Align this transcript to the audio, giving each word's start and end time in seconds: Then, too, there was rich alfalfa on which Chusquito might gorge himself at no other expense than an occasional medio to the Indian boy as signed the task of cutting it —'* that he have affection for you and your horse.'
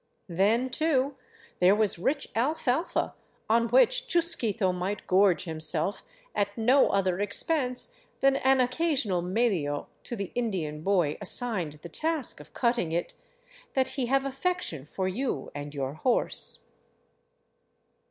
Then, 0.29 0.71
too, 0.71 1.15
there 1.59 1.75
was 1.75 1.99
rich 1.99 2.27
alfalfa 2.33 3.13
on 3.47 3.67
which 3.67 4.07
Chusquito 4.07 4.71
might 4.73 5.05
gorge 5.05 5.43
himself 5.43 6.03
at 6.33 6.57
no 6.57 6.89
other 6.89 7.19
expense 7.19 7.93
than 8.19 8.35
an 8.37 8.59
occasional 8.61 9.21
medio 9.21 9.89
to 10.05 10.15
the 10.15 10.31
Indian 10.33 10.81
boy 10.81 11.19
as 11.21 11.29
signed 11.29 11.73
the 11.83 11.89
task 11.89 12.39
of 12.39 12.51
cutting 12.51 12.91
it 12.91 13.13
—'* 13.55 13.73
that 13.75 13.89
he 13.89 14.07
have 14.07 14.25
affection 14.25 14.87
for 14.87 15.07
you 15.07 15.51
and 15.53 15.75
your 15.75 15.93
horse.' 15.93 16.71